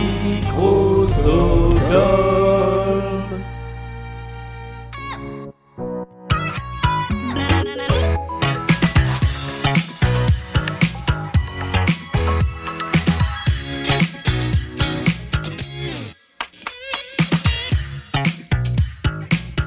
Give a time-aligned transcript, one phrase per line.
[0.00, 1.69] Microsoft.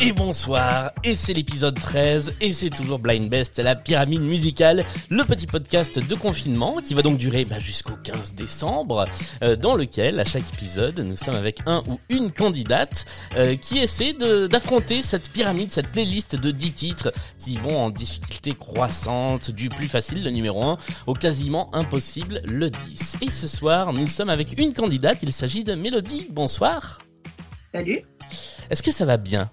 [0.06, 5.24] Et bonsoir, et c'est l'épisode 13, et c'est toujours Blind Best, la pyramide musicale, le
[5.24, 9.08] petit podcast de confinement qui va donc durer bah, jusqu'au 15 décembre,
[9.44, 13.06] euh, dans lequel à chaque épisode nous sommes avec un ou une candidate
[13.38, 18.52] euh, qui essaie d'affronter cette pyramide, cette playlist de 10 titres qui vont en difficulté
[18.56, 23.20] croissante, du plus facile, le numéro 1, au quasiment impossible, le 10.
[23.22, 27.00] Et ce soir, nous sommes avec une candidate, il s'agit de Mélodie, bonsoir.
[27.74, 28.02] Salut,
[28.70, 29.50] Est-ce que ça va bien?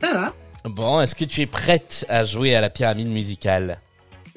[0.00, 3.78] Ça va Bon, est-ce que tu es prête à jouer à la pyramide musicale?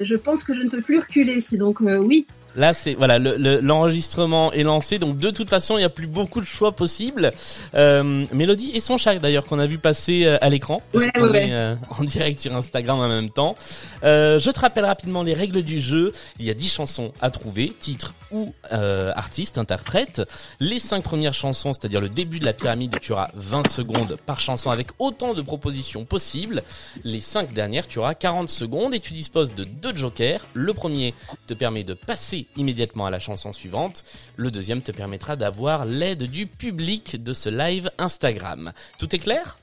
[0.00, 2.26] Je pense que je ne peux plus reculer, donc euh, oui.
[2.56, 5.88] Là, c'est voilà, le- le- l'enregistrement est lancé, donc de toute façon, il n'y a
[5.90, 7.32] plus beaucoup de choix possibles.
[7.74, 11.48] Euh, Mélodie et son chat, d'ailleurs, qu'on a vu passer euh, à l'écran, Ouais, ouais,
[11.50, 13.56] euh, en direct sur Instagram en même temps.
[14.04, 16.12] Euh, je te rappelle rapidement les règles du jeu.
[16.38, 20.22] Il y a 10 chansons à trouver, titre ou euh, artiste, interprète.
[20.60, 24.40] Les cinq premières chansons, c'est-à-dire le début de la pyramide, tu auras 20 secondes par
[24.40, 26.62] chanson avec autant de propositions possibles.
[27.04, 30.40] Les cinq dernières, tu auras 40 secondes et tu disposes de deux jokers.
[30.54, 31.14] Le premier
[31.46, 34.04] te permet de passer immédiatement à la chanson suivante.
[34.36, 38.72] Le deuxième te permettra d'avoir l'aide du public de ce live Instagram.
[38.98, 39.58] Tout est clair?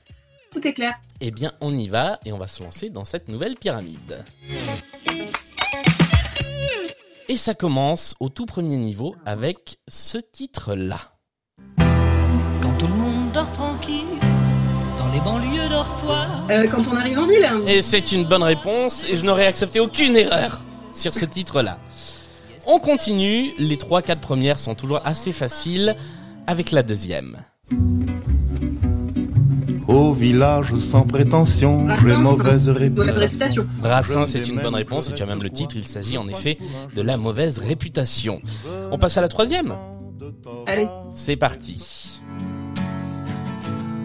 [0.52, 0.94] Tout est clair.
[1.20, 4.24] Eh bien, on y va et on va se lancer dans cette nouvelle pyramide.
[7.28, 11.00] Et ça commence au tout premier niveau avec ce titre-là.
[12.60, 14.04] Quand tout le monde dort tranquille,
[14.98, 16.46] dans les banlieues dortoirs.
[16.50, 17.62] Euh, quand on arrive en ville, hein.
[17.66, 20.60] Et c'est une bonne réponse et je n'aurais accepté aucune erreur
[20.92, 21.78] sur ce titre-là.
[22.66, 25.96] On continue, les trois quatre premières sont toujours assez faciles
[26.46, 27.38] avec la deuxième.
[29.88, 33.66] Au village sans prétention, j'ai mauvaise réputation.
[33.80, 36.56] Brassin, c'est une bonne réponse et tu as même le titre, il s'agit en effet
[36.94, 38.40] de la mauvaise réputation.
[38.90, 39.74] On passe à la troisième
[40.66, 42.20] Allez, C'est parti.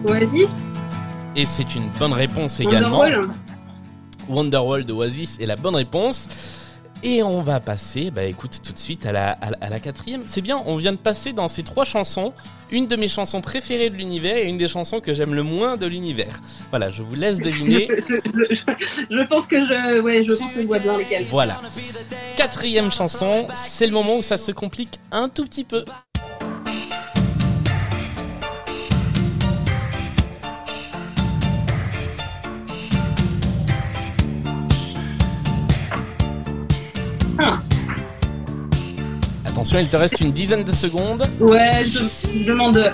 [0.06, 0.68] Oasis,
[1.36, 2.98] Et c'est une bonne réponse également.
[3.00, 3.28] Wonderwall.
[4.28, 6.28] Wonderwall de Oasis est la bonne réponse.
[7.04, 9.78] Et on va passer, bah écoute, tout de suite à la, à la, à la
[9.78, 10.22] quatrième.
[10.26, 12.32] C'est bien, on vient de passer dans ces trois chansons,
[12.72, 15.76] une de mes chansons préférées de l'univers et une des chansons que j'aime le moins
[15.76, 16.40] de l'univers.
[16.70, 17.88] Voilà, je vous laisse deviner.
[17.98, 21.24] Je, je- je- je pense que je, ouais, je pense que je vois bien lesquels.
[21.30, 21.60] Voilà.
[22.36, 25.84] Quatrième chanson, c'est le moment où ça se complique un tout petit peu.
[39.58, 41.28] Attention, il te reste une dizaine de secondes.
[41.40, 42.92] Ouais, je, demande,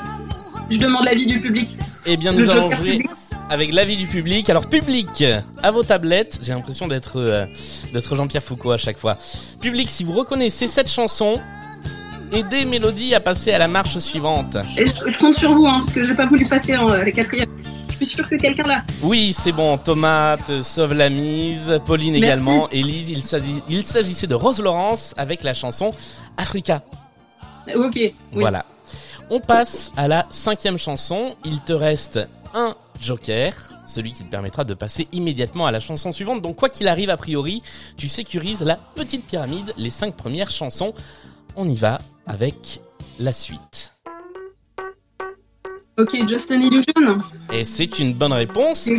[0.70, 1.76] je demande l'avis du public.
[2.06, 3.04] Eh bien, nous allons jouer
[3.50, 4.48] avec l'avis du public.
[4.48, 5.22] Alors, public,
[5.62, 6.38] à vos tablettes.
[6.40, 7.44] J'ai l'impression d'être euh,
[7.92, 9.18] d'être Jean-Pierre Foucault à chaque fois.
[9.60, 11.38] Public, si vous reconnaissez cette chanson,
[12.32, 14.56] aidez Mélodie à passer à la marche suivante.
[14.78, 17.04] Et je, je compte sur vous, hein, parce que j'ai pas voulu passer en euh,
[17.04, 17.50] la quatrième.
[17.90, 18.82] Je suis sûr que quelqu'un là.
[19.02, 19.76] Oui, c'est bon.
[19.76, 21.78] Tomate euh, sauve la mise.
[21.86, 22.24] Pauline Merci.
[22.24, 22.68] également.
[22.70, 23.10] Élise,
[23.68, 25.92] il s'agissait de Rose Laurence avec la chanson
[26.36, 26.82] Africa.
[27.74, 27.94] Ok.
[27.96, 28.14] Oui.
[28.32, 28.64] Voilà.
[29.30, 31.36] On passe à la cinquième chanson.
[31.44, 32.20] Il te reste
[32.52, 33.54] un joker,
[33.86, 36.42] celui qui te permettra de passer immédiatement à la chanson suivante.
[36.42, 37.62] Donc quoi qu'il arrive a priori,
[37.96, 40.92] tu sécurises la petite pyramide, les cinq premières chansons.
[41.56, 42.80] On y va avec
[43.18, 43.92] la suite.
[45.96, 47.18] Ok, Just an Illusion.
[47.52, 48.90] Et c'est une bonne réponse.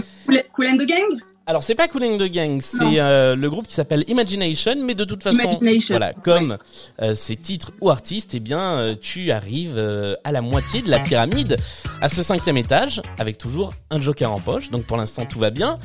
[0.53, 1.19] Cool and the Gang?
[1.47, 5.03] Alors c'est pas Cooling the Gang, c'est euh, le groupe qui s'appelle Imagination, mais de
[5.03, 6.57] toute façon, voilà, comme
[7.03, 9.77] euh, ces titres ou artistes, eh bien, euh, tu arrives
[10.23, 11.57] à la moitié de la pyramide,
[12.01, 14.71] à ce cinquième étage, avec toujours un joker en poche.
[14.71, 15.77] Donc pour l'instant tout va bien.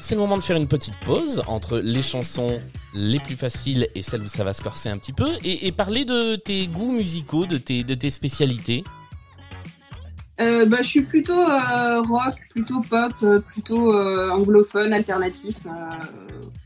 [0.00, 2.60] C'est le moment de faire une petite pause entre les chansons
[2.94, 5.72] les plus faciles et celles où ça va se corser un petit peu, et, et
[5.72, 8.84] parler de tes goûts musicaux, de tes de tes spécialités.
[10.40, 15.56] Euh, bah, je suis plutôt euh, rock, plutôt pop, euh, plutôt euh, anglophone, alternatif.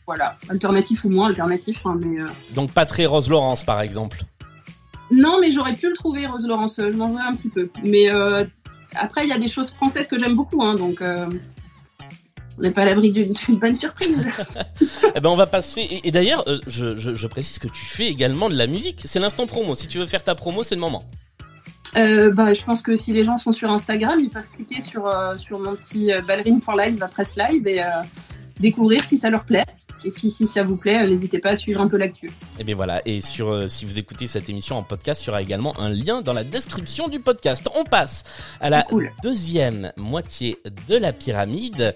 [0.07, 1.81] voilà, alternatif ou moins alternatif.
[1.87, 2.19] hein, mais
[2.55, 4.25] Donc pas très Rose Laurence par exemple.
[5.11, 6.77] non, mais j'aurais pu le trouver, Rose Laurence.
[6.79, 7.71] Je m'en veux un petit peu.
[7.85, 8.09] Mais
[8.95, 12.83] après, il y a des choses françaises que j'aime beaucoup, hein, donc on n'est pas
[12.83, 14.27] à l'abri d'une bonne surprise.
[15.15, 18.07] Eh ben on va passer et, et d'ailleurs je, je, je précise que tu fais
[18.07, 19.03] également de la musique.
[19.05, 19.75] C'est l'instant promo.
[19.75, 21.05] Si tu veux faire ta promo, c'est le moment.
[21.97, 25.07] Euh, bah, je pense que si les gens sont sur Instagram, ils peuvent cliquer sur,
[25.07, 27.87] euh, sur mon petit euh, ballerine.live après ce live et euh,
[28.61, 29.65] découvrir si ça leur plaît.
[30.05, 32.31] Et puis si ça vous plaît, n'hésitez pas à suivre un peu l'actu.
[32.59, 35.31] Et bien voilà, et sur euh, si vous écoutez cette émission en podcast, il y
[35.31, 37.69] aura également un lien dans la description du podcast.
[37.77, 38.25] On passe
[38.61, 39.11] à la Cool.
[39.23, 40.59] deuxième moitié
[40.89, 41.95] de la pyramide.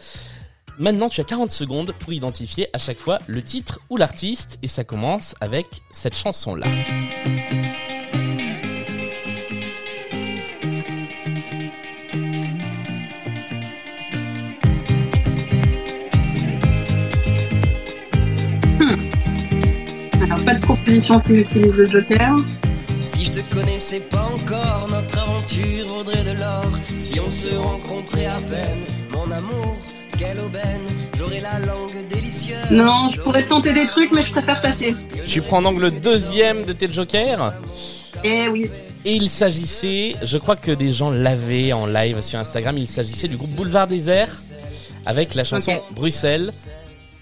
[0.78, 4.69] Maintenant, tu as 40 secondes pour identifier à chaque fois le titre ou l'artiste, et
[4.69, 6.66] ça commence avec cette chanson-là.
[6.66, 7.75] Alors
[20.46, 22.37] pas de proposition si j'utilise le Joker.
[23.00, 26.70] Si je te connaissais pas encore, notre aventure vaudrait de l'or.
[26.94, 28.82] Si on se rencontrait à peine,
[29.12, 29.76] mon amour,
[30.16, 30.82] quelle aubaine,
[31.19, 32.70] j'aurais la langue délicieuse.
[32.70, 34.94] Non, je pourrais tenter des trucs, mais je préfère passer.
[35.26, 37.52] Tu prends donc le deuxième de tes jokers
[38.22, 38.70] Eh oui.
[39.04, 43.28] Et il s'agissait, je crois que des gens l'avaient en live sur Instagram, il s'agissait
[43.28, 44.34] du groupe Boulevard Désert
[45.06, 45.94] avec la chanson Ok.
[45.94, 46.50] Bruxelles.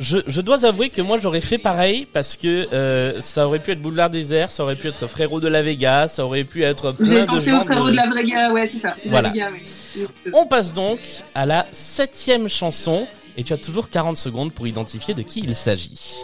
[0.00, 3.70] Je, je dois avouer que moi j'aurais fait pareil parce que euh, ça aurait pu
[3.70, 6.90] être Boulevard Désert, ça aurait pu être Frérot de la Vega, ça aurait pu être
[6.92, 8.94] plein de pensé gens au frérot de- de la Vega, ouais, c'est ça.
[9.06, 9.28] Voilà.
[9.30, 10.06] Vega, oui.
[10.32, 10.98] On passe donc
[11.36, 13.06] à la septième chanson
[13.36, 16.16] et tu as toujours 40 secondes pour identifier de qui il s'agit.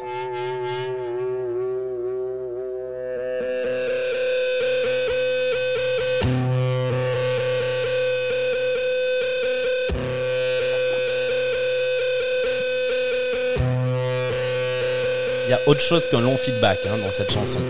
[15.67, 17.61] A autre chose qu'un long feedback hein, dans cette chanson.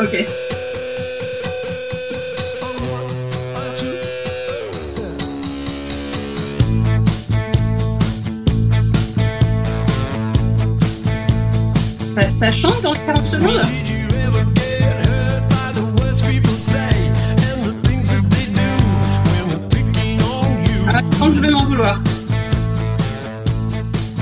[0.00, 0.26] Ok.
[12.14, 13.60] Ça, ça chante dans les 40 secondes?
[20.90, 22.00] Ah, quand je vais m'en vouloir.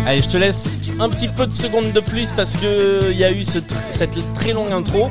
[0.06, 0.68] Allez, je te laisse
[1.00, 3.74] un petit peu de secondes de plus parce que il y a eu ce tr-
[3.90, 5.10] cette très longue intro,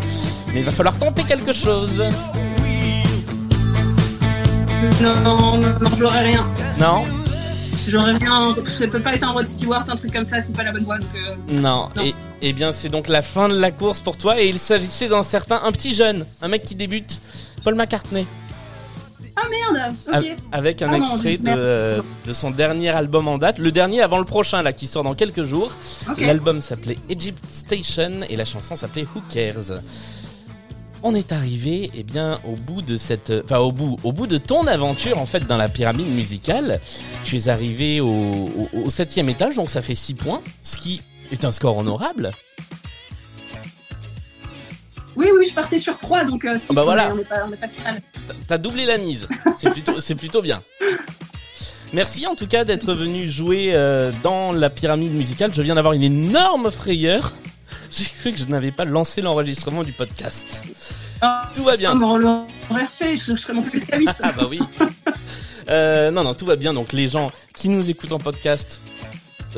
[0.54, 2.02] mais il va falloir tenter quelque chose.
[5.02, 6.48] Non, non, non, j'aurais rien.
[6.80, 7.04] Non,
[7.88, 8.56] J'aurais rien.
[8.68, 10.86] Ça peut pas être un Rod Stewart, un truc comme ça, c'est pas la bonne
[10.86, 10.98] voie.
[10.98, 11.90] Donc, euh, non.
[11.96, 12.04] Non.
[12.04, 15.08] Et eh bien, c'est donc la fin de la course pour toi et il s'agissait
[15.08, 17.20] d'un certain un petit jeune, un mec qui débute,
[17.64, 18.26] Paul McCartney,
[19.38, 19.94] Ah merde
[20.52, 24.18] avec un Ah non, extrait de, de son dernier album en date, le dernier avant
[24.20, 25.72] le prochain là qui sort dans quelques jours.
[26.20, 29.80] L'album s'appelait Egypt Station et la chanson s'appelait Who Cares.
[31.04, 34.40] On est arrivé, eh bien, au bout de cette, enfin, au bout, au bout de
[34.40, 36.80] ton aventure, en fait, dans la pyramide musicale.
[37.26, 41.02] Tu es arrivé au, au, au septième étage, donc ça fait 6 points, ce qui
[41.32, 42.32] est un score honorable.
[45.56, 47.12] Partais sur 3, donc euh, si Ah bah voilà.
[47.14, 47.18] on
[47.52, 48.02] est pas, si mal.
[48.48, 49.28] T'as doublé la mise.
[49.58, 50.62] C'est plutôt, plutôt bien.
[51.94, 55.52] Merci en tout cas d'être venu jouer euh, dans la pyramide musicale.
[55.54, 57.34] Je viens d'avoir une énorme frayeur.
[57.92, 60.64] J'ai cru que je n'avais pas lancé l'enregistrement du podcast.
[61.22, 62.00] Ah, Tout va bien.
[62.02, 64.10] on l'aurait refait, je, je serais monté jusqu'à 8.
[64.22, 64.60] Ah bah oui.
[65.70, 66.74] Euh, non, non, tout va bien.
[66.74, 68.82] Donc les gens qui nous écoutent en podcast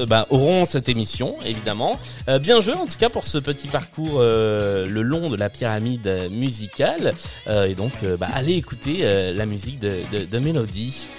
[0.06, 2.00] bah, auront cette émission, évidemment.
[2.30, 5.50] Euh, bien joué en tout cas pour ce petit parcours euh, le long de la
[5.50, 7.14] pyramide euh, musicale.
[7.48, 11.10] Euh, et donc, euh, bah, allez écouter euh, la musique de, de, de Mélodie.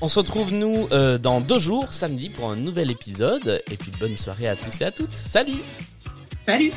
[0.00, 3.62] On se retrouve nous euh, dans deux jours, samedi, pour un nouvel épisode.
[3.70, 5.14] Et puis bonne soirée à tous et à toutes.
[5.16, 5.62] Salut
[6.46, 6.72] Salut